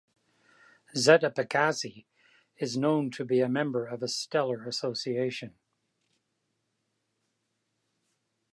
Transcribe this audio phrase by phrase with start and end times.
[0.97, 2.05] Zeta Pegasi
[2.57, 5.53] is not known to be a member of a stellar association.